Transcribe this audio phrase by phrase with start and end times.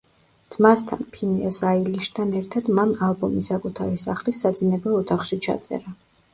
[0.53, 5.99] ძმასთან, ფინეას აილიშთან ერთად, მან ალბომი საკუთარი სახლის საძინებელ ოთახში ჩაწერა.